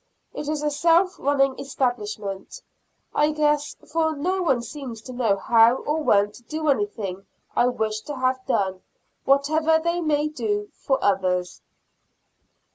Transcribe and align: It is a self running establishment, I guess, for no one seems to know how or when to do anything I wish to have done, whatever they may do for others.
It 0.33 0.49
is 0.49 0.63
a 0.63 0.71
self 0.71 1.19
running 1.19 1.59
establishment, 1.59 2.63
I 3.13 3.29
guess, 3.33 3.75
for 3.85 4.15
no 4.15 4.41
one 4.41 4.63
seems 4.63 4.99
to 5.03 5.13
know 5.13 5.35
how 5.37 5.75
or 5.75 6.01
when 6.01 6.31
to 6.31 6.41
do 6.41 6.69
anything 6.69 7.27
I 7.55 7.67
wish 7.67 8.01
to 8.09 8.15
have 8.15 8.43
done, 8.47 8.81
whatever 9.25 9.77
they 9.77 10.01
may 10.01 10.27
do 10.27 10.71
for 10.73 10.97
others. 11.03 11.61